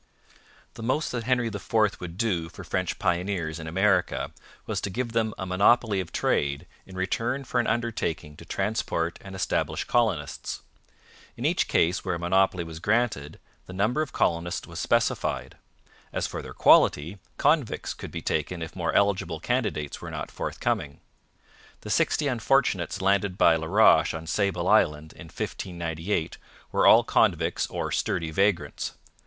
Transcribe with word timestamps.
The 0.73 0.81
most 0.81 1.11
that 1.11 1.25
Henry 1.25 1.45
IV 1.49 1.73
would 1.99 2.17
do 2.17 2.49
for 2.49 2.63
French 2.63 2.97
pioneers 2.97 3.59
in 3.59 3.67
America 3.67 4.31
was 4.65 4.81
to 4.81 4.89
give 4.89 5.11
them 5.11 5.35
a 5.37 5.45
monopoly 5.45 5.99
of 5.99 6.11
trade 6.11 6.65
in 6.87 6.95
return 6.95 7.43
for 7.43 7.59
an 7.59 7.67
undertaking 7.67 8.35
to 8.37 8.43
transport 8.43 9.19
and 9.21 9.35
establish 9.35 9.83
colonists. 9.83 10.61
In 11.37 11.45
each 11.45 11.67
case 11.67 12.03
where 12.03 12.15
a 12.15 12.19
monopoly 12.19 12.63
was 12.63 12.79
granted 12.79 13.39
the 13.67 13.73
number 13.73 14.01
of 14.01 14.11
colonists 14.11 14.65
was 14.65 14.79
specified. 14.79 15.55
As 16.11 16.25
for 16.25 16.41
their 16.41 16.55
quality, 16.55 17.19
convicts 17.37 17.93
could 17.93 18.09
be 18.09 18.23
taken 18.23 18.63
if 18.63 18.75
more 18.75 18.93
eligible 18.93 19.39
candidates 19.39 20.01
were 20.01 20.09
not 20.09 20.31
forthcoming. 20.31 20.99
The 21.81 21.91
sixty 21.91 22.27
unfortunates 22.27 23.03
landed 23.03 23.37
by 23.37 23.55
La 23.55 23.67
Roche 23.67 24.15
on 24.15 24.25
Sable 24.25 24.67
Island 24.67 25.13
in 25.13 25.25
1598 25.27 26.39
were 26.71 26.87
all 26.87 27.03
convicts 27.03 27.67
or 27.67 27.91
sturdy 27.91 28.31
vagrants. 28.31 28.93